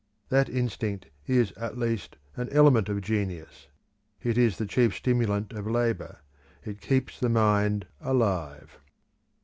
That 0.29 0.49
instinct 0.49 1.09
is 1.27 1.51
at 1.51 1.77
least 1.77 2.17
an 2.35 2.49
element 2.49 2.89
of 2.89 3.01
genius; 3.01 3.67
it 4.23 4.35
is 4.35 4.57
the 4.57 4.65
chief 4.65 4.95
stimulant 4.95 5.53
of 5.53 5.67
labour; 5.67 6.21
it 6.65 6.81
keeps 6.81 7.19
the 7.19 7.29
mind 7.29 7.85
alive. 7.99 8.79